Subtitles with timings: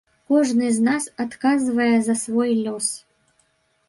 [0.31, 2.87] Кожны з нас адказвае за свой лёс.